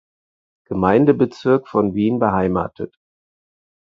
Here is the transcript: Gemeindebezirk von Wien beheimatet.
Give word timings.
Gemeindebezirk 0.67 1.67
von 1.67 1.93
Wien 1.93 2.17
beheimatet. 2.17 2.97